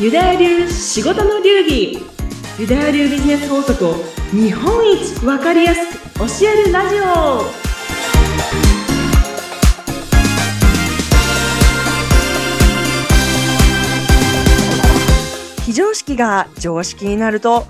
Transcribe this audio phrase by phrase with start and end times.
[0.00, 1.98] ユダヤ流仕事の流儀。
[2.56, 3.94] ユダヤ流ビジネス法則を
[4.30, 7.42] 日本一わかりやすく教えるラジオ。
[15.64, 17.66] 非常識が常識になると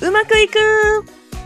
[0.00, 0.56] うまくいく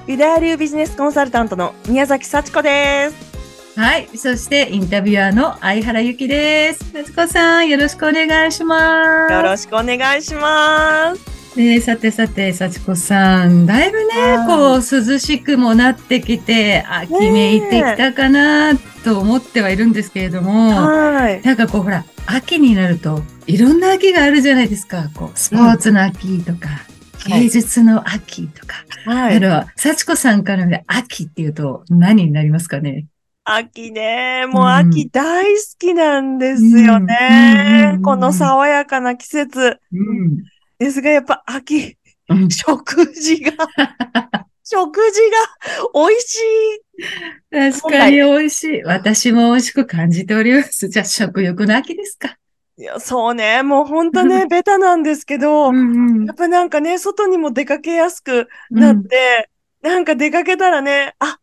[0.07, 3.30] ユダヤ流ビジネスコンサルタントの宮崎幸子です。
[3.77, 4.09] はい。
[4.17, 6.93] そして、インタビュアーの相原由紀です。
[6.93, 9.33] 夏子さん、よろしくお願いします。
[9.33, 25.11] よろしくお願いしますえーさてさて、幸子さん、だいぶね、はいこう、涼しくもなってきて、秋めいてきたかな、と思ってはいるんですけれども、はいなんかこう、ほら、秋になると、いろんな秋があるじゃないですか。
[25.15, 26.81] こう、スポーツの秋とか、はい
[27.29, 28.77] 芸術の秋とか。
[29.05, 33.07] はいだから、幸子さんから見て秋っていうと何になりますかね？
[33.55, 37.07] 秋ね、もううん秋大好きなんですようんうんうんうん。
[37.07, 40.45] ねこの爽やかな季節うん。
[40.79, 41.97] ですが、やっぱ秋、
[42.29, 43.53] うん食事が、
[44.65, 47.81] 食事が美味しい。
[47.81, 48.83] 確かに美味しい。
[48.85, 50.89] 私も美味しく感じております。
[50.89, 52.37] じゃあ、食欲の秋ですか。
[52.79, 59.51] いや、そうね、もうほんとね、ベタなんですけど、んやっぱなんかね、外にも出かけやすくなって、
[59.83, 61.39] なんか出かけたらね、あ、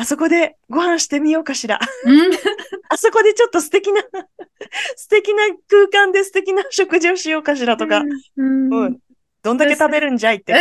[0.00, 1.78] あそこでご飯してみようかしら。
[2.06, 2.30] うん。
[2.88, 4.00] あそこでちょっと素敵な、
[4.96, 8.02] 素敵な空間で素敵な食事をしようかしらとか、
[8.36, 8.98] うんうん。
[9.42, 10.54] どんだけ食べるんじゃいって。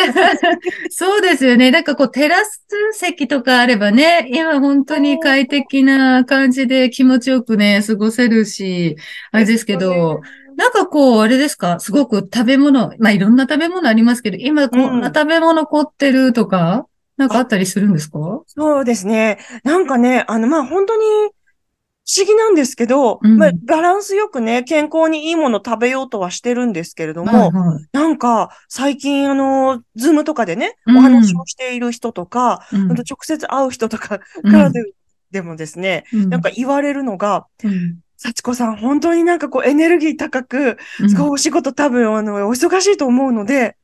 [0.92, 1.72] そうですよね。
[1.72, 8.98] なんかこう、テラス席とかあればね、今本当に快適な感じで気持ちよくね、過ごせるし、
[9.32, 10.20] あれですけど、
[10.58, 11.80] なんかこう、あれですか？
[11.80, 16.86] すごく食べ物、まあいろんな食べ物ありますけど、今こんな食べ物凝ってるとか、
[17.20, 18.18] なんかあったりするんですか？
[18.48, 19.40] そうですね。
[19.66, 23.38] なんかね、あの、まあ、本当に不思議なんですけど、うん。
[23.38, 27.86] まあ、バランスよくね、健康にいいもの食べようとはしてるんですけれども、はいはい。
[27.92, 30.98] なんか、最近、あの、ズームとかでね、うん。
[30.98, 32.88] お話をしている人とか、うん。
[32.88, 34.52] 直接会う人とかうん。
[34.52, 34.82] からで,、
[35.30, 36.30] でもですね、うん。
[36.30, 38.00] なんか言われるのが、うん。
[38.16, 40.78] 幸子さん、本当になんかこうエネルギー高く、
[41.10, 43.76] すごいお仕事多分、あの、お忙しいと思うので、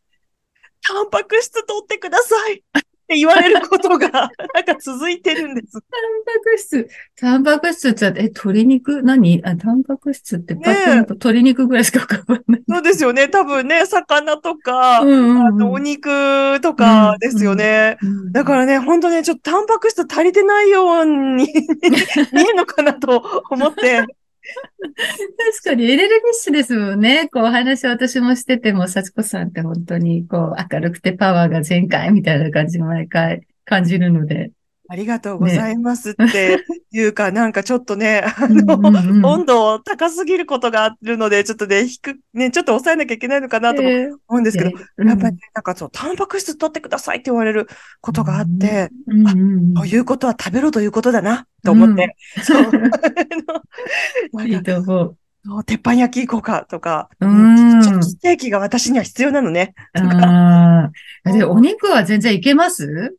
[0.81, 2.63] タンパク質取ってください
[3.05, 5.73] って言われることが、 なんか続いてるんです。
[5.73, 5.81] タン
[6.25, 6.89] パク質。
[7.15, 9.03] タンパク質って、え、鶏肉？
[9.03, 9.41] 何？
[9.45, 12.61] あ、タンパク質って、パッと鶏肉ぐらいしか浮かばない。
[12.67, 13.29] そうですよね。
[13.29, 17.97] 多分ね、魚とか、うんうんうんあのお肉とかですよね。
[18.01, 21.45] うんだからね、本当ね、ちょっとタンパク質足りてないように
[22.33, 24.03] 見えるのかなと思って。
[24.95, 27.29] 確かにエレルギッシュですもんね。
[27.29, 34.51] こうお話私もしてても、幸子さんって本当にこう明るくてパワーが全開みたいな感じ毎回感じるので。
[34.87, 39.25] ありがとうございますっていうか、なんかちょっとね、 あうんの、うんうん。
[39.25, 45.07] 温度高すぎることがあるので、ちょっとね、低く、ね、ちょっと抑えなきゃいけないのかなと思うんですけど、うん。
[45.07, 47.67] やっぱりね、なんかそう、タンパク質取ってくださいって言われる
[48.01, 52.15] ことがあって、うんうんうんということは食べろということだな、と思って。
[52.43, 52.61] そう。
[52.61, 55.17] あの いないんかと思う。
[55.47, 57.81] そう鉄板焼き行こうかとか、うん。
[57.81, 59.75] ちょっとステーキが私には必要なのね。
[59.93, 60.91] とか、あ
[61.23, 61.31] あ。
[61.31, 63.15] で、お肉は全然いけます？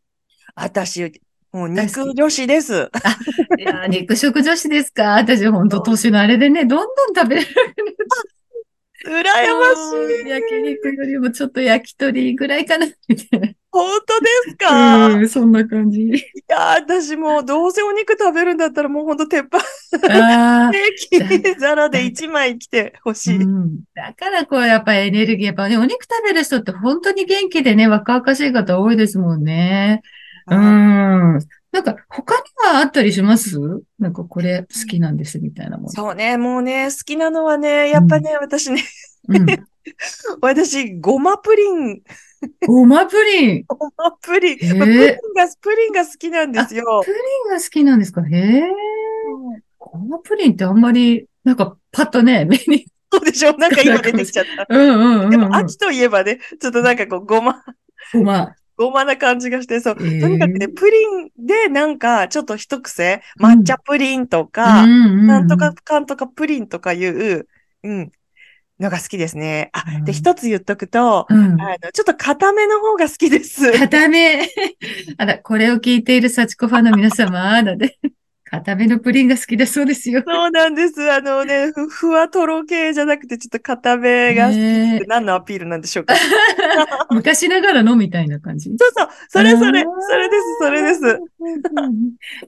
[0.57, 1.21] 私、
[1.57, 2.91] もう肉女子です。
[3.59, 5.15] いやー、 肉食女子ですか？
[5.15, 7.49] 私本当年のあれでね、どんどん食べれる。
[9.07, 9.23] 羨ま
[10.21, 10.29] しい。
[10.29, 13.49] 焼肉よりもちょっと焼き鳥ぐらいかな、みたいな。
[13.71, 16.13] 本当ですか、いうん、そんな感じ。
[16.49, 20.73] や、私もうどうせお肉食べるんだったらもう本当鉄板ああ。
[20.73, 23.37] ステーキ皿で1枚来てほしい。
[23.37, 30.03] うん、だからこう、やっぱエネルギー、やっぱね、お肉食べる人って本当に元気でね、若々しい方多いですもんね。
[30.49, 31.39] うん。
[31.73, 32.43] なんか、他に
[32.75, 33.59] はあったりします？
[33.99, 35.89] なんかこれ好きなんですみたいなもの。
[35.91, 38.83] そうね、もうね、好きなのはね、やっぱね、私ね、
[39.29, 39.47] うん。
[40.41, 42.01] 私、ごまプリン、
[42.67, 43.65] ごまプリン？
[43.69, 44.77] ごまプリン、プリン
[45.35, 47.13] が、プリンが好きなんですよプ。
[47.13, 47.19] リ
[47.49, 48.23] ンが好きなんですか？
[48.23, 48.63] へえ。
[49.79, 52.87] ごまプリンってあんまり、なんかパッとね、 目に。
[53.13, 53.57] そうでしょ？
[53.57, 54.67] なんか今出てきちゃった。
[54.69, 55.31] うんうんうん、うん。
[55.31, 57.63] でも秋といえばね、ちょっとなんかこう、ごま、
[58.13, 58.55] ごま。
[58.77, 59.97] ごまな感じがして、そう。
[60.01, 67.49] えーとにかくね、プリンでなんかちょっと一癖、抹茶プリンとか、うんなんとかかんとかプリンとかいう、
[67.83, 68.13] うん、
[68.79, 69.71] のが好きですね。
[69.73, 71.61] あ、うんで、一つ言っとくと、うん。
[71.61, 73.73] あの、ちょっと固めの方が好きです。
[73.73, 74.49] 固め。
[75.17, 77.99] あら、これを聞いている幸子ファンの皆様、だね。
[78.49, 80.23] 固めのプリンが好きだそうですよ。
[80.25, 81.11] そうなんです。
[81.11, 86.15] あのね、ふふわとろ系じゃなくて、ちょっと固めが好きねって何のアピールなんでしょうか？
[87.11, 88.71] 昔ながらのみたいな感じ。
[88.71, 91.21] そうそう、それそれ、それです、それです。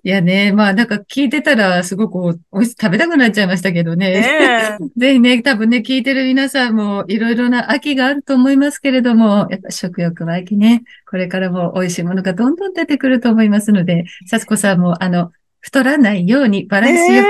[0.05, 4.11] いやね、まあなんか聞いてたらすごくおいし食べたくなっちゃいましたけどね。
[4.13, 4.85] ねえ。
[4.97, 17.25] ぜひね、多分ね、聞いてる皆さんもいろいろな秋があると思いますけれども、やっぱ食欲の秋ね、これからも美味しいものがどんどん出てくると思いますので、さつこさんもあの、太らないようにバランスよ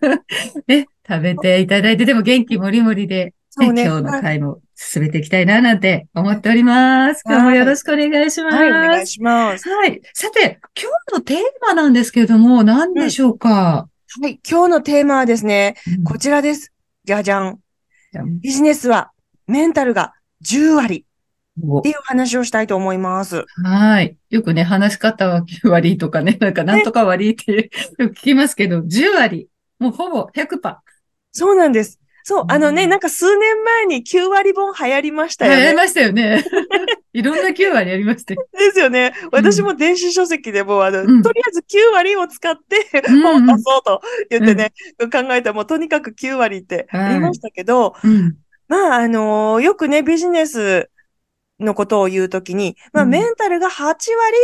[0.00, 3.84] く、 ね、食べていただいて、でも元気もりもりで、そうね。
[3.84, 7.22] 今日の回も進めていきたいななんて思っております。
[7.26, 8.56] 今日もよろしくお願いします。
[8.56, 9.68] はい、お願いします。
[9.68, 10.00] はい。
[10.12, 13.88] さて、今日のテーマなんですけれども、何でしょうか、
[14.20, 16.72] はい、今日のテーマはですね、うんこちらです。
[17.04, 17.58] じゃじゃん。
[18.40, 19.10] ビジネスは
[19.46, 20.12] メンタルが
[20.44, 21.07] 10割お
[21.78, 23.44] っていう話をしたいと思います。
[23.64, 24.16] はい。
[24.30, 29.48] よくね、話し方は9割とかね、 なんかなんとか割って よく聞きますけど、10割。
[29.78, 30.76] もうほぼ100%。
[31.32, 31.98] そうなんです。
[32.24, 35.64] そう、あのね、うんなんか数年前に9割本流行りましたよね。
[35.64, 36.44] やりましたよね。
[37.14, 38.46] いろんな9割やりましたよ。
[38.52, 39.14] ですよね。
[39.32, 48.36] 私も電子書籍でも、あの、うんとりあえず9割を使ってうん本を出そうと言ってね、考えたらもうとにかく9割ってはい言いましたけど、うん。
[48.68, 50.90] まあ、あのーよくね、ビジネス
[51.60, 53.96] のことを言うときに、まあ、うんメンタルが8割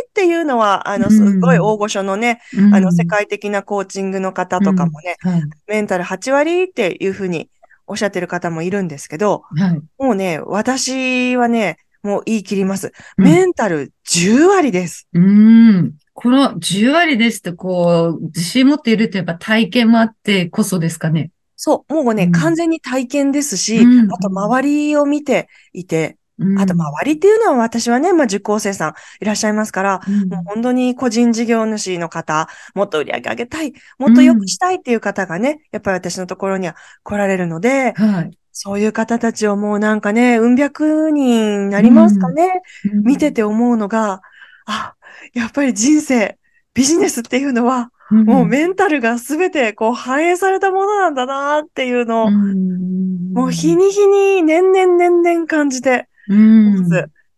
[0.08, 5.43] っていうのは、あの、うんすごい大御所のね、うんあの、世界的なコーチングの方とかもね、はい。
[5.69, 7.49] メンタル8割っていうふうに
[7.87, 10.02] おっしゃってる方もいるんですけど、はい。
[10.02, 12.93] もうね、私はね、もう言い切ります。
[13.19, 15.08] うんメンタル10割です。
[15.12, 15.94] うん。
[16.12, 21.31] この10割ですって、こう、自信持っているとやっぱ体験もあってこそですかね。
[21.56, 26.58] そう、もうね、うん完全に体験ですし、うんあと周りを見ていて、うん。
[26.58, 30.28] あと周りっていうのは私はね、まあ受講生さんいらっしゃいますから、うん。
[30.28, 38.38] もう本当に個人事業主の方、もっと売り上げ上げたい、もっと良くしたいっていう方がね、やっぱり私のところには来られるので、はい。
[38.56, 42.62] そういう方たちをもうなんかね、うん百人になりますかね、
[43.02, 44.22] 見てて思うのが、
[44.66, 44.94] あ、
[45.32, 46.38] やっぱり人生、
[46.72, 53.32] ビジネスっていうのは、うん、もうメンタルがすべてこう反映されたものなんだなっていうのを、うん。
[53.32, 56.88] もう日に日に年々年々感じてうん。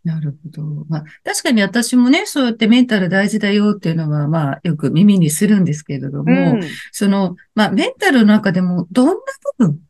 [0.07, 0.63] なるほど。
[0.89, 6.61] まあ、確かに私もね、そうやってメンタル大事だよっていうのは、まあ、よく耳にするんですけれども、うん。
[6.93, 9.15] その、まあ、メンタルの中でも、どんな
[9.59, 9.81] 部分、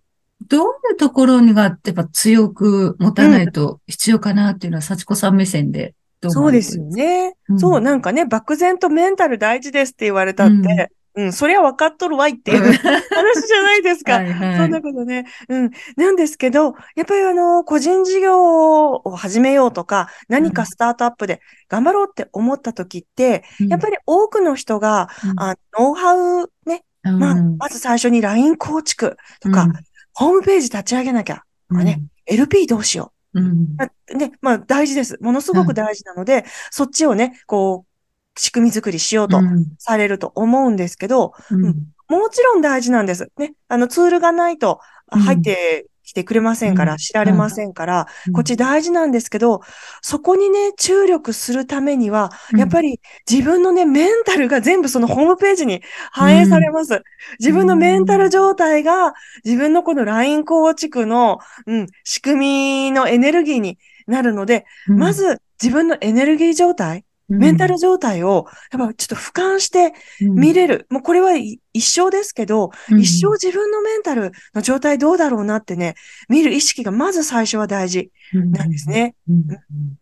[0.49, 7.35] どういうところにが、やっぱ強く持たないと必要かなっていうのは、幸子さん目線でどう思そうですよね。
[7.51, 14.15] うんそう、なんかね、漠然とメンタル大事ですって言われたって、うん、そりゃ分かっとるわいっていううん話じゃないですか。
[14.21, 14.57] はいはい。
[14.59, 15.25] そんなことね。
[15.49, 15.71] うん。
[15.97, 25.09] なんですけど、やっぱりあの、個人事業を始めようとか、何かスタートアップで頑張ろうって思った時って、やっぱり多くの人が、
[25.39, 29.69] あノウハウね、りまあ、まず最初に LINE 構築とか、
[30.13, 33.45] ホームページ立ち上げなきゃとかね、LP どうしようん。
[33.45, 35.19] うんね、まあ大事です。
[35.21, 37.96] ものすごく大事なので、そっちをね、こう、
[38.37, 39.67] 仕組み作りしようとうん。
[39.79, 41.87] されると思うんですけど、うん。
[42.09, 43.31] もちろん大事なんです。
[43.37, 43.55] ね。
[43.69, 44.81] あのツールがないと
[45.11, 46.99] 入ってきてくれませんから、うん。
[46.99, 48.33] 知られませんから、うん。
[48.33, 49.61] こっち大事なんですけど、
[50.03, 52.61] そこにね、注力するためには、うん。
[52.61, 57.03] やっぱり自分のね、メンタルが全部そのホームページに反映されます。
[57.41, 70.87] 自分のメンタル状態が、自分のこの LINE 構築の、うん、仕組みのエネルギーになるので、ま、ず自分のエネルギー状態、メンタル状態を、やっぱちょっと俯瞰して見れる。
[70.91, 75.95] もうこれはい一生ですけど、うん一生自分のメンタルの状態どうだろうなってね、
[76.29, 78.89] 見る意識がまず最初は大事なんです。
[78.89, 79.15] ね。
[79.29, 79.47] うん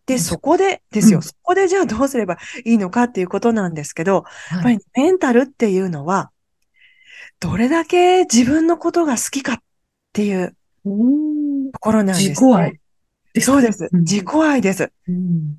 [0.07, 1.19] で、そこでですよ。
[1.19, 6.31] うんそこでじゃあどうすればいいのかっていうことなんですけど、やっぱはいりメンタルっていうのは、
[7.41, 9.59] どれだけ自分のことが好きかっ
[10.13, 10.57] ていう
[11.73, 12.29] ところなんです、ね。
[12.31, 12.81] 自己愛。
[13.41, 13.89] そうです。
[13.93, 14.93] うん自己愛です。
[15.09, 15.59] うん。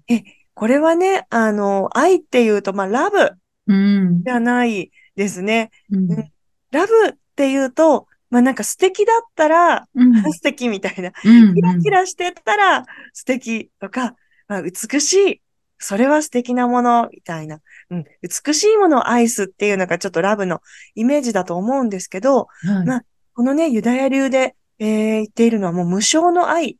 [0.55, 3.31] これはね、あの、愛っていうと、まあ、ラブ
[3.67, 4.23] うん。
[4.23, 5.69] じゃないですね。
[5.91, 6.31] うんうん
[6.71, 11.13] ラブっていうと、まあ、なんか素敵だったら、うん素敵みたいな。
[11.23, 14.15] うんキラキラしてたら素敵とか、
[14.47, 15.41] まあ、美しい。
[15.77, 17.59] それは素敵なものみたいな。
[17.91, 18.05] うん。
[18.21, 20.61] 美しいものを愛すっていうのがちょっとラブの
[20.95, 26.77] イメージだと思うんですけど、はいまあこのね、ユダヤ流で、えー言っているのはもう無償の愛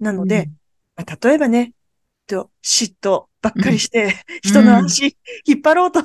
[0.00, 0.50] なので、
[0.96, 1.72] まあ例えばね、
[2.28, 6.02] と嫉妬ばっかりして、人の足引っ張ろうと、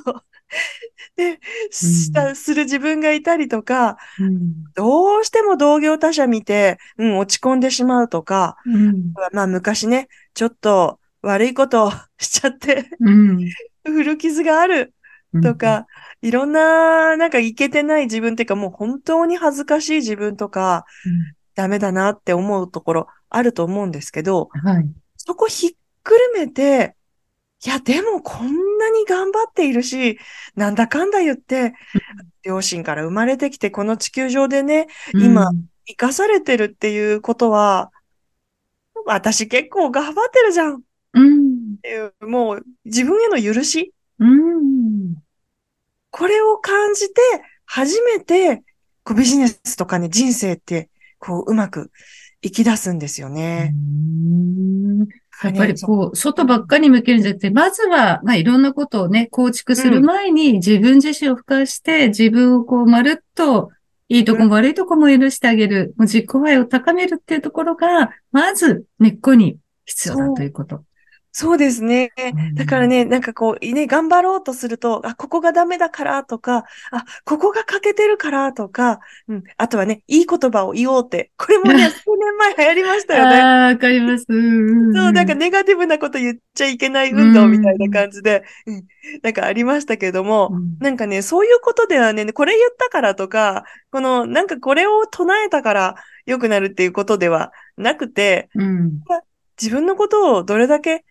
[1.16, 1.40] で、
[1.72, 4.64] した、する自分がいたりとか、うん。
[4.76, 9.14] どうしても同業他社見て、うん、落ち込んでしまうとか、うん。
[9.34, 13.46] まあ昔ね、ちょっと悪いことを しちゃって、うん。
[13.84, 14.94] 古傷がある
[15.42, 15.88] とか、
[16.22, 20.86] いろんな、なんかいけてない自分っていうか、もう本当に恥ずかしい自分とか、
[21.56, 24.90] ダメだなって思うところあると思うんですけど、はい。
[25.18, 25.72] そこひっ
[26.04, 26.96] くるめて、
[27.66, 30.20] いや、でもこんなに頑張っているし、
[30.56, 31.74] なんだかんだ言って、
[32.44, 37.92] 両親から生まれてきて、この地球上でね、今うん、生かされてるっていうことは、
[39.06, 40.80] 私結構頑張ってるじゃんっ
[41.14, 41.78] うん。
[41.82, 45.16] ていう、もう自分への許し、うん。
[46.12, 47.22] これを感じて、
[47.66, 48.64] 初めて、
[49.04, 51.92] こうビジネスとかね、人生って、こう、うまく
[52.42, 53.74] 生き出すんですよね。
[55.44, 63.70] やっぱりこう、外ばっかり向けるんじゃなくて、まずは、まあいろんなことをね、構築する前に自分自身を俯瞰して、自分をこう、まるっと、
[64.10, 70.84] いいとこも悪いとこも許してあげる、もう自己愛を高めるっていうところが、まず根っこに必要だということ。
[71.36, 72.12] そうですね。
[72.54, 83.36] だからね、なんかこう、ね、頑張ろうとすると、あ、ここがダメだからとか、あ、ここが欠けてるからとか、うん、あとはね、いい言葉を言おうって、これもね、 数年前流行りましたよね。
[83.36, 84.26] ああ、わかります。
[84.30, 84.38] そう、
[84.94, 88.84] そう、なんかネガティブなこと言っちゃいけない運動みたいな感じで、うん、
[89.24, 95.96] なんかありましたけども、うんなんかね、そういうことではね、これ言ったからとか、この、なんかこれを唱えたから
[96.28, 99.00] 良くなるっていうことではなくて、うん。
[99.62, 101.06] 自分のことをどれだけ、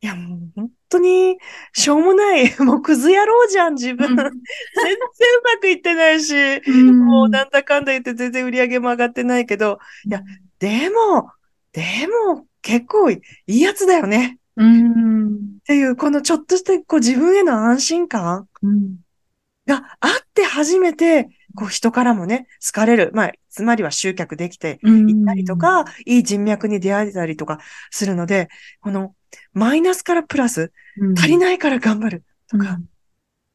[0.00, 1.38] いや、もう本当に、
[1.72, 4.10] しょうもない、 もうクズ野郎じゃん、自分。
[4.10, 10.22] うん全然うまくいってないし、うんもうなんだかんだ言って全然売り上げも上がってないけど、いや、
[10.60, 11.30] でも、
[11.72, 14.38] でも、結構いいやつだよね。
[14.56, 15.34] うん。
[15.34, 18.96] っていう、このちょっとしたこう自分への安心感うん。
[19.66, 23.10] があって初めて、こう人からもね、好かれる。
[23.14, 27.58] まあ、つまりは集客できてうんいったりとか、いい人脈に出会えたりとか
[27.90, 28.48] するので、
[28.80, 29.14] この
[29.52, 30.72] マイナスからプラス、
[31.16, 32.78] 足りいないから頑張るとか、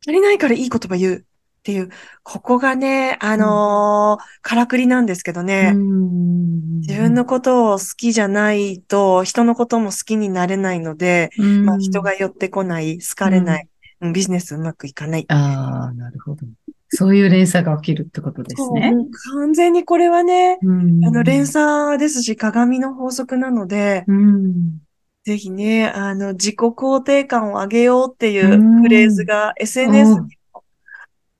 [0.05, 1.21] 足りないからいい言葉言うっ
[1.63, 1.89] ていう、
[2.23, 13.73] ここがね、あのーからくりなんですけどね、自分のことを好きじゃないと、人のことも好きになれないので、うん、まあ、人が寄ってこない、好かれない、うん
[14.11, 15.25] ビジネスうまくいかない。
[15.29, 16.45] ああ、なるほど。
[16.89, 18.93] そういう連鎖が起きるってことですね。
[19.33, 24.82] 完全にこれはね、うんあの、連鎖ですし、鏡の法則なので、うん。
[25.23, 30.63] ぜひね、あの、自己肯定感を上げようっていうフレーズが SNS にも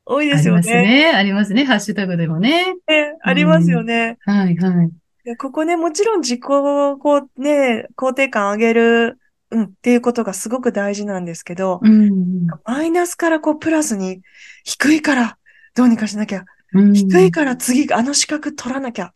[0.06, 0.82] 多いですよありますね。
[0.82, 1.12] ね。
[1.12, 1.66] ありますね。
[1.66, 2.74] ハッシュタグでもね。
[2.88, 4.18] ねありますよね。
[4.22, 4.84] はい、は
[5.26, 5.38] い。
[5.38, 9.20] ここね、もちろん自己、こうね、肯定感上げる、
[9.52, 12.48] うん、っていうことがすごく大事なんですけど、うん。
[12.66, 14.22] マイナスからこうプラスに、
[14.64, 15.38] 低いから
[15.76, 19.14] どうにかしなきゃ、うん低いから次あの資格取らなきゃっ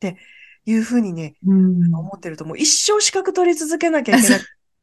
[0.00, 0.16] て
[0.66, 1.94] いうふうにね、うん。
[1.94, 4.40] 思ってるともう一生資格取り続けなきゃいけない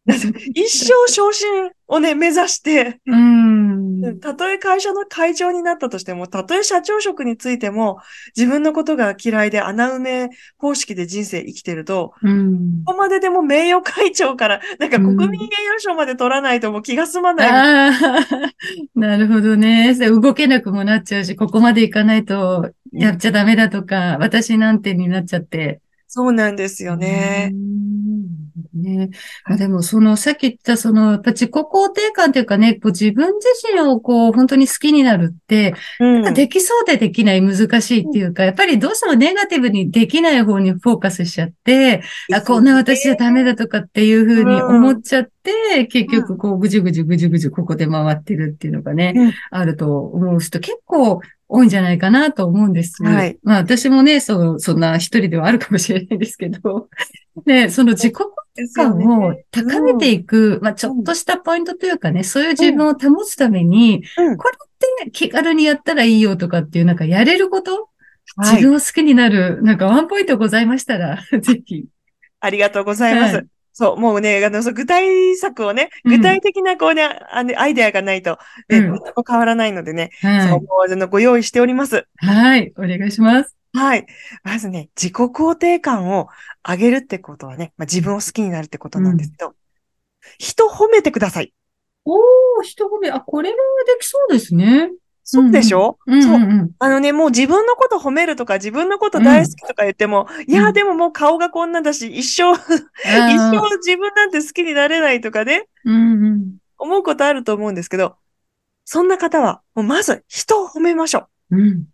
[0.07, 1.47] 一生昇進
[1.87, 4.19] をね、目指して、うん。
[4.19, 7.99] たとえ会社の会長になったとしても、たとえ社長職についても、
[8.35, 12.83] 自分のことが嫌いで穴埋め方式で人生生きてると、うん。
[12.83, 17.51] ここまででも名誉会長から、なんか国民栄誉賞まで取らないともう気が済まない。
[18.95, 19.93] なるほどね。
[19.93, 25.79] 動けなくもなっちゃうし、ここまでいかないとやっちゃダメだとか、私なんてになっちゃって。
[26.07, 27.51] そうなんですよね。
[27.53, 28.00] うん。
[28.73, 29.09] ね。
[29.45, 36.33] まあでも、その、さっき言った、その、やっぱ自己肯定感というかね、こう自分自身をこう、本当に好きになるって、うん。
[36.33, 49.33] できそうでできない難しいっていうか、やっぱりどうしてもネガティブにできない方にフォーカスしちゃって、あ、こんな私じゃダメだとかっていうふうに思っちゃって、結局こうぐじゅぐじゅぐじゅぐじゅここで回ってるっていうのがね、うん。
[49.51, 51.21] あると思う人結構
[51.51, 53.03] 多いんじゃないかなと思うんです。
[53.03, 53.37] はい。
[53.43, 56.89] まあ私もね、そう、そんな一人ではあるかもしれないですけど、
[57.45, 58.15] ね、その自己
[58.55, 59.45] ですよ感をね。
[59.51, 64.37] 高めていく、まあちょっとしたポイントというかね、そういう自分を保つために、うん。
[64.37, 67.89] これって気軽にやったらいいよとかっていう、なんかやれること、
[68.37, 68.55] はい。
[68.55, 71.85] 自分を好きになる、なんかワンポイントございましたら、 ぜひ。
[72.39, 73.35] ありがとうございます。
[73.35, 78.37] はいそう、もうね、あの、そう具体策をね、うん具体的なこうね、あの、アイデアがないと、
[78.69, 80.49] ね、うん全く変わらないのでね、そう、はい。
[80.49, 80.57] も
[80.89, 82.05] うあの、ご用意しております。
[82.17, 82.73] はい。
[82.77, 83.55] お願いします。
[83.73, 84.05] はい。
[84.43, 86.27] まずね、自己肯定感を
[86.67, 89.55] 上げるってことはね、まあ、自分を好きになるってことなんですけど、
[90.37, 91.53] 人褒めてください。
[92.05, 92.19] おー、
[92.63, 93.09] 一褒め。
[93.09, 94.91] あ、これもできそうですね。
[95.33, 96.39] そうでしょ、うんそうう。
[96.39, 96.71] んうん。
[96.77, 102.57] あのね、もう自分のこと褒めるとか、自分のこと大好きとか言っても、いや、でももう顔がこんなだし、一生、一
[103.05, 106.55] 生自分なんて好きになれないとかね、うんうん。
[106.77, 108.17] 思うことあると思うんですけど、
[108.83, 111.55] そんな方は、もうまず人を褒めましょう。
[111.55, 111.85] うんうん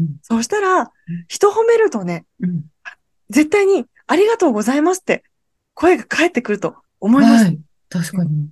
[0.00, 0.90] うんそうしたら、
[1.28, 2.62] 人褒めるとね、うん
[3.28, 5.24] 絶対にありがとうございますって
[5.74, 7.14] 声が返ってくるとうん。
[7.14, 7.44] 思います。
[7.44, 7.60] はい。
[7.90, 8.48] 確かに。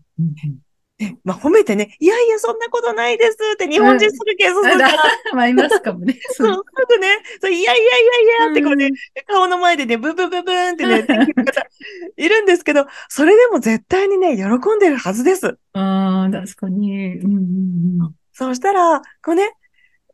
[1.25, 6.19] まあ、褒めてね、いやいや、そんなことないですって日本人するケースするから、まあ、いますかもね。
[6.33, 7.09] そう、すぐね、
[7.41, 8.91] そういやいやいやいやってこうね、
[9.27, 11.07] 顔の前でね、ブンブンブンブンってね、
[12.17, 14.45] いるんですけど、それでも絶対にね、喜
[14.77, 15.57] んでるはずです。
[15.73, 17.17] ああ、確かに。
[17.19, 18.15] うんうんうん。
[18.33, 19.51] そうしたら、こうね、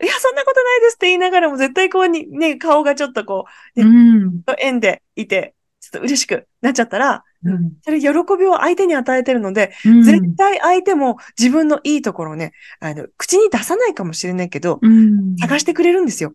[0.01, 4.43] いや、そんなことないですって言いながらも、絶対こうに、ね、顔がちょっとこう、ねうん。
[4.59, 15.37] 円でいて、ちょっと嬉しくなっちゃったら、うんそれ喜びを相手に与えてるので、うん絶対相手も自分のいいところをね、あの、口に出さないかもしれないけど、うん。
[15.37, 16.33] 探してくれるんですよ。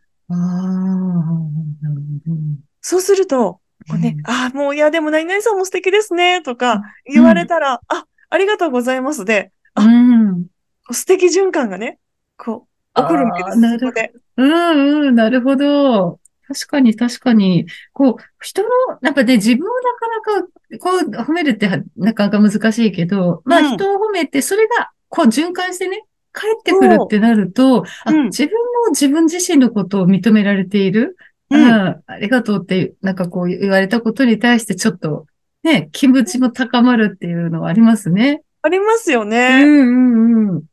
[2.81, 10.45] そうすると、こうね、うんああ、もういや、でも何々さんも素敵ですね、とうんか言われたら、あ、ありがとうございますで、あうん。
[10.91, 12.00] 素敵循環がね、
[12.38, 13.60] こう、起こるわけです。
[13.60, 14.13] なるそこで。
[14.38, 16.19] うんうん、なるほど。
[16.53, 17.65] 確かに確かに。
[17.91, 18.69] こう、人の、
[19.01, 20.48] なんかね、自分をなかなか、
[20.79, 28.51] こう、褒めるってはなかなか難しいけど、まあうん人を褒めて、それが、こう、循環してね、帰ってくるってなると、あ、うん自分
[28.86, 31.17] も自分自身のことを認められている。
[31.50, 35.27] うんあありがとうって、なんかこう言われたことに対してちょっと、
[35.63, 38.41] ね、気持ちも高まるっていうのはありますね。
[38.63, 39.63] ありますようね。
[39.63, 40.63] んうんうん。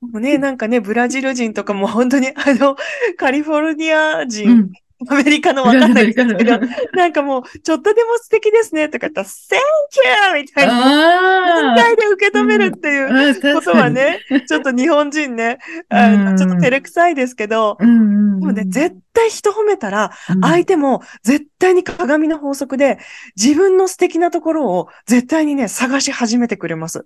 [0.00, 2.76] もうね、なんかね、ブラジル人とかも本当に、あの、
[3.16, 4.72] カリフォルニア人、うん。
[5.08, 6.60] アメリカのわかんないですけど、あ
[6.94, 10.42] なんかもう、ちょっとでも素敵ですねとか言ったら、Thank you!
[10.42, 11.72] みたいな。
[11.72, 17.76] あ全体で受け止めるっていうあ、ことはね、ちょっと日本人ね、あうんのちょっと照れくさいですけど。
[17.80, 22.98] でもね、絶対人褒めたら、うん相手も絶対に鏡の法則で、
[23.36, 27.04] 自分の素敵なところを絶対にね、探し始めてくれます。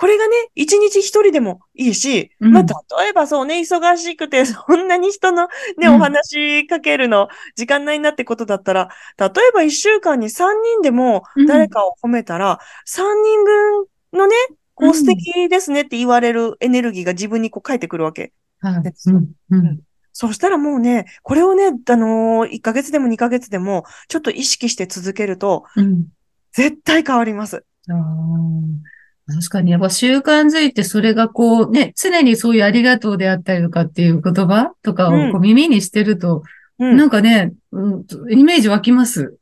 [0.00, 2.52] これがね、一日一人でもいいし、うん。
[2.52, 2.62] まあ、
[3.02, 5.94] 例えばそうね、忙しくて、 そんなに人のね、うん。
[5.96, 8.88] お話しかけるの、時間ないなってことだったら、
[9.18, 11.46] 例えば一週間に三人でもうん。
[11.46, 14.34] 誰かを褒めたら、三人分のね、
[14.74, 18.32] こううん素敵ですねって言われるエネルギーが自分にこう返ってくるわけ。
[18.60, 18.82] はい。
[18.82, 19.28] ですうん。
[19.50, 19.80] うん。
[20.14, 26.06] そしたらもうね、これをね、あのー、1ヶ月でも2ヶ月でも、ちょっと意識して続けると、うん。
[26.52, 27.66] 絶対変わります。
[29.34, 36.42] 確かに、やっぱ習慣づいてそれがこうね、常にそういうありがとうであったりとかっていう言葉とかをこう耳にしてると、
[36.78, 36.96] うん。
[36.96, 39.36] なんかね、うんイメージ湧きます。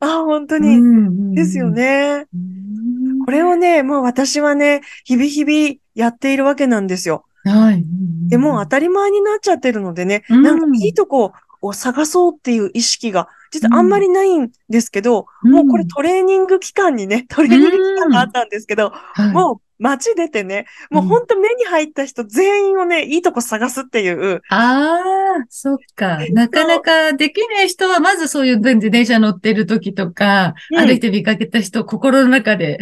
[0.00, 0.76] あ、本当うに。
[0.76, 1.70] んですよ。
[1.70, 2.26] ね。
[2.34, 7.24] うんこれをね、もう私はね、日々日々やっているわけなんですよ。
[7.44, 7.82] はい。
[8.28, 15.52] でもう当たり前になっちゃってるのでね、うんなんかいいとこを探そうっていう意識が、実はあんまりないんですけど、うん。
[15.52, 19.32] もうこれトレーニング期間にね、トレーニング期間があったんですけど、はい。
[19.32, 25.00] もう街出てね、もう本当目に入った人全員をね、いいとこ探すっていう、あ
[25.40, 26.18] あ、そっか。
[26.30, 30.86] なかなかできない人は、まずそういう電電車乗ってる時とか、うん。
[30.86, 32.78] 歩いて見かけた人、心の中で、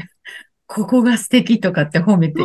[0.67, 2.41] ここが素敵とかって褒めて。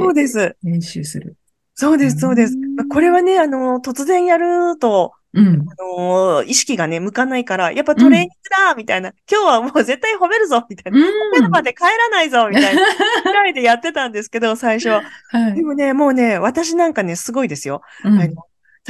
[0.63, 1.37] 練習する。
[1.79, 2.57] そうです、そうです
[2.89, 5.65] これはね、あの、突然やると、うん。
[5.69, 10.99] あの意識がね、向かないから、やっぱトレーニングだみたいな、今日はもう絶対褒めるぞみたいな。
[10.99, 11.01] 褒
[11.33, 12.81] めるまで帰らないぞみたいな、
[13.23, 15.03] ぐらいでやってたんですけど、最初は。
[15.29, 15.61] はいで。
[15.61, 17.81] もね、もうね、私なんかね、すごいですよ。
[18.03, 18.33] うんあの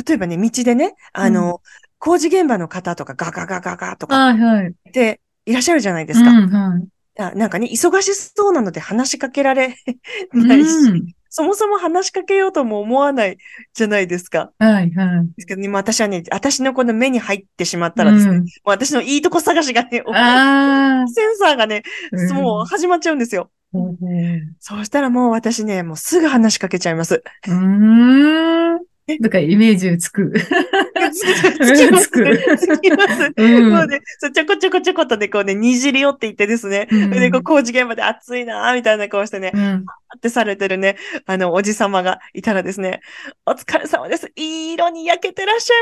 [0.08, 1.60] 例えばね、道でね、あの、
[1.98, 4.68] 工事現場の方とかガガガガガとかはい、はい。
[4.68, 6.30] っていらっしゃるじゃないですか。
[6.30, 6.88] うん、はい。
[7.20, 9.76] あなんかね、忙しそうなので話しかけられ
[10.34, 13.38] ないし、うんそもそも話しかけようとも思わない
[13.74, 14.52] じゃないですか。
[14.58, 15.28] はい、はい。
[15.36, 21.84] ですけどね、私はね、私のこの目に入ってしまったらですね、うんもう私のいいとこ探しがね、あセンサーがね、
[22.32, 22.34] あ。
[22.34, 23.52] もう始まっちゃうんですよ。
[23.74, 23.90] うん。
[23.92, 23.98] う
[24.60, 27.22] そうしたらもう私ね、もうすぐ話しかけちゃいます。
[27.46, 28.80] ーん。
[29.22, 30.34] だからイメージ つく。
[30.34, 32.08] つきます。
[32.08, 33.32] つくつきます。
[33.38, 34.02] うんもうね、
[34.34, 39.86] ちょこちょこちょことね、こうね、にじり寄っていってですね、うんで、こう工事現場で暑いなーみたいな顔してね、うん。
[40.18, 43.00] ってされてるね、あの、おじさまがいたらですね、
[43.46, 44.32] お疲れ様です。
[44.36, 45.78] いい色に焼けてらっしゃい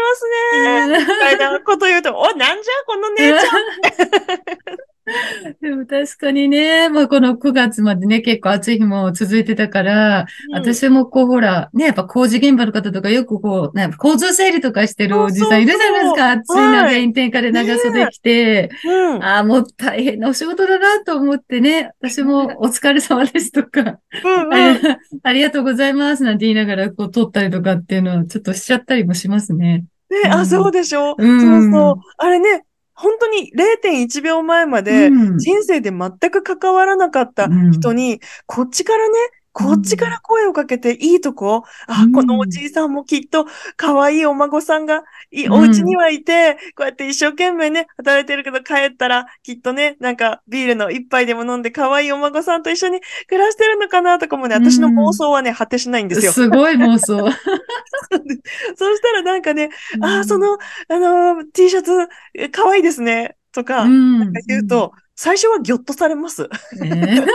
[0.94, 1.06] ますね。
[1.06, 4.85] みたいなこと言うと、お、なんじゃこの姉ちゃん。
[5.62, 16.32] でも確かにね、まあこの9月までね、結構暑い日も続いてたから、私もこうほら、ね、やっぱ工事現場の方とかよくこう、ね、交通整理とかしてるおじさんいるじゃないですか。
[16.32, 19.24] 暑いはい中炎天下で長袖着て、うん。
[19.24, 24.74] ああ、もう大変なお仕事だなと思ってね、私もお疲れ様ですとか、うんあうん。
[24.76, 24.80] り
[25.24, 29.86] ありがとうございますなんて言いながらこう撮ったりとかっていうのはちょっとしちゃったりもしますね。
[30.10, 31.16] ね、あ、うんそうでしょ？
[31.18, 31.96] うんそうそう。
[32.18, 32.64] あれね、
[32.96, 35.38] 本当に0.1秒前まで、うん。
[35.38, 39.16] 人生で全く関わらなかった人に、こっちからね、
[39.56, 43.46] こっちから声をかけていいとこ、あうん、このおじいさんもきっと
[43.78, 45.54] 可愛いお孫さんがいうん。
[45.54, 56.34] お家にはいて、こうやって一生懸命ね、働いてるけど帰ったらきっとね、なんかビールの一杯でも飲んで可愛いお孫さんと一緒に暮らしてるのかなとかもね、私の妄想はね、果てしないんですよ。
[56.34, 57.16] すごい妄想。
[58.76, 59.70] そうしたらなんかね、
[60.02, 60.58] ああ、その、
[60.90, 66.50] あのー T シャツ、え可愛いですね、とか、うん、なんか言うと、最初はギョッとされます。
[66.82, 67.26] うん、え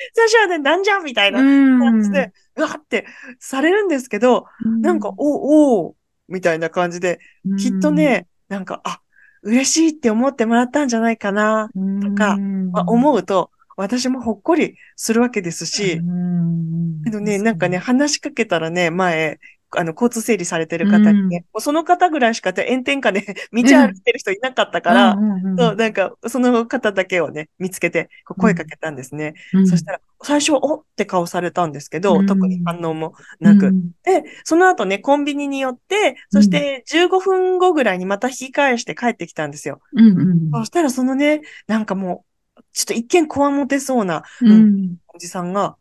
[0.14, 1.40] 最初はね、なんじゃみたいーな
[1.78, 3.06] 感じで、うわって
[3.38, 4.46] されるんですけど、
[4.82, 5.96] なんか、、おお
[6.28, 7.56] みたいな感じで、うん。
[7.56, 9.00] きっと、ね、なんか、あ、
[9.42, 11.70] 嬉しいって思ってもらったんじゃないかな、
[12.02, 17.02] とかまあ、思うと、私もほっこりするわけですし、うん。
[17.02, 19.38] けどね、なんかね、、話しかけたらね、前、
[19.76, 23.20] あの、交通整理されてる方にね、もうその方ぐらいしかて炎天下で
[23.52, 25.16] 道歩いてる人いなかったから、
[25.56, 29.34] そう、なんか、その方だけをね、見つけて、声かけたんですね。
[29.66, 30.82] そしたら、最初は、おっ？
[30.96, 32.26] て顔されたんですけど、うん。
[32.26, 33.68] 特に反応もなく。
[33.68, 33.90] うん。
[34.02, 39.80] で、その後ね、コンビニに寄って、そして15分後ぐらいにまた引き返して帰ってきたんですよ。
[39.94, 40.50] うんうん。
[40.52, 42.24] そしたらそのね、なんかも
[42.56, 44.96] う、ちょっと一見こわもてそうなうん。
[45.14, 45.76] おじさんが、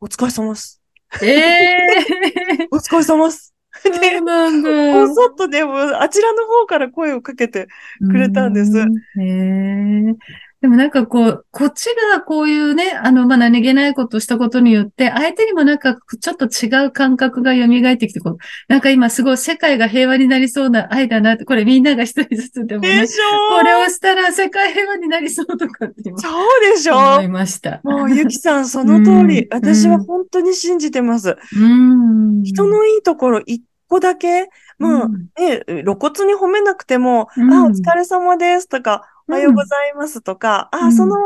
[0.00, 0.81] お疲れ様です。
[1.20, 3.54] ええ お疲れ様です。
[3.84, 4.92] ー、で。
[4.92, 7.68] こそっとね、もうあちらの方から声をかけて、
[8.00, 10.16] くれたんですうんへえ。
[10.62, 18.36] でもなんかこう、こっちがこういうね、あの、まあ、何気ないことをしたことによって、相手にもなんかちょっと違う感覚が蘇ってきて、こう、
[18.68, 27.80] なんか今すごい世界が平和になりそうな愛だなって、これみんなが一人ずつでもねで、しょこれをしたら世界平和になりそうとかって今そうでし思ょいました。
[27.82, 29.44] もう、ゆきさん、その通りう。
[29.46, 31.36] ん私は本当に信じてます。
[31.56, 32.44] うん。
[32.44, 34.48] 人のいいところ一個だけ、
[34.78, 41.16] まあ、うんね、露骨に褒めなくても、うんあ、お疲れ様ですとか、おはようございますとか、あ、うんその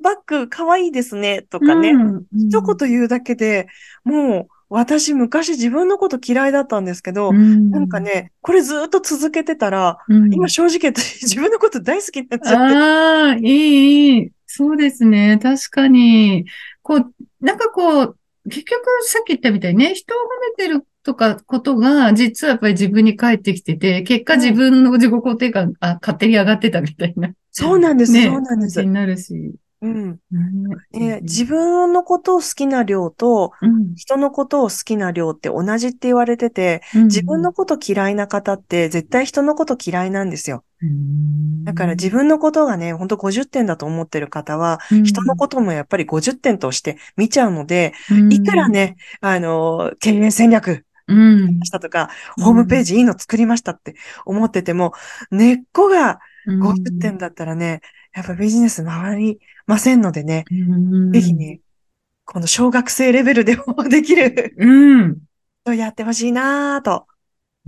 [0.00, 3.66] バッグかわいいですねとかね、うん一言言うだけで、
[4.04, 12.76] もう、私昔自分のこと嫌いだったんですけど、うんなんかね、これずっと続けてたら、うん今正直 自分のこと大好きになっちゃって。
[12.76, 14.30] ああ、いい、いい。
[14.46, 15.38] そうですね。
[15.42, 16.46] 確かに。
[16.82, 18.16] こう、なんかこう、
[18.48, 27.32] 結局さっき言ったみたいにね、人を褒めてるとかことが、実はやっぱり自分に返ってきてて、結果うん自分の自己肯定感、あ、勝手に上がってたみたいな。
[27.58, 28.82] そうなんです、ねそうなんです。
[28.82, 29.54] になるし。
[29.80, 30.10] うん。
[30.12, 30.18] ね
[30.92, 40.64] ね、自分のことを好きな量と、うん人のことを好きな量って同じって言われてて、自分のこと嫌いな方って絶対人のこと嫌いなんですよ。
[40.82, 47.94] うんだから自分のことがね、ほんと50点だと思ってる方は、人のこともやっぱり50点として見ちゃうので、
[48.30, 54.92] いくら、ね、あの、経営戦略うんしたとか、ホームページいいの作りましたって思ってても、
[55.30, 57.80] 根っこが50点だったらね、
[58.14, 61.60] やっぱビジネス回りませんのでね、うんぜひね、
[62.24, 65.18] この小学生レベルでもできる、うん。
[65.76, 67.06] やってほしいなぁと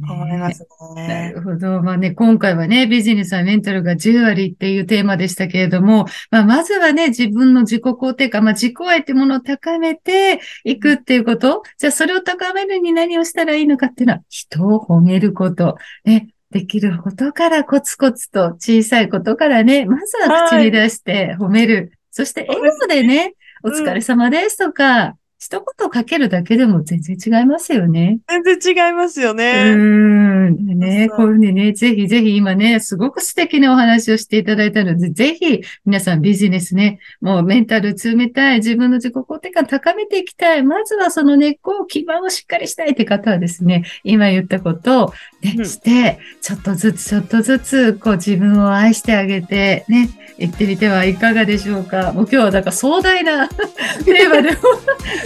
[0.00, 0.64] 思います
[0.94, 1.32] なね。
[1.34, 1.82] るほど。
[1.82, 11.62] まあね、今回はね、ビジネスはメンタルが10割っていうテーマでしたけれども、まあまずはね、自分の自己肯定感、まあ自己愛ってものを高めていくっていうこと。
[11.78, 15.76] じゃあそれを高めるに何をしたらいいのかっていうのは、人を褒めること。
[16.04, 16.28] ね。
[16.50, 21.92] できることからコツコツと小さいことからね、まずは口に出して褒める。
[22.10, 28.18] そして笑顔でね、おうん疲れ様ですとか、一言かけるだけでも全然違いますよね。
[28.28, 29.52] 全然違いますようね。
[29.54, 29.76] ー
[30.50, 30.66] ん。
[30.66, 52.12] でね、こういうふうにね、ぜひぜひ今ね、すごく素敵なお話をしていただいたので、ぜひ皆さんビジネスね、もうメンタル詰めたい、自分の自己肯定感高めていきたい、まずはその根っこを基盤をしっかりしたいって方はですね、今言ったことをね、うんして、ちょっとずつちょっとずつ、こう自分を愛してあげて、ね、行ってみてはいかがでしょうか。
[52.12, 53.48] もう今日はだから壮大な
[54.04, 54.50] テーマで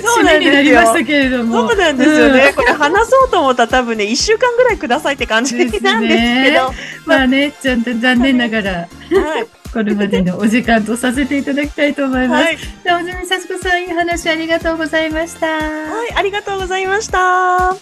[0.02, 1.68] そうなんですよなりましたけれども。
[1.68, 2.52] そうなんですよね。
[2.54, 6.72] これ話そうと思ったら多分ね、1週間ぐらいくださいって感じなんですけど。
[7.06, 9.46] まあね、ちゃんと残念ながら、はい。
[9.72, 12.44] これまでのお時間とさせていただきたいと思います。
[12.44, 12.58] はい。
[12.84, 15.46] では、小住幸子さん、いい話ありがとうございました。
[15.46, 16.14] はい。
[16.14, 17.74] ありがとうございました。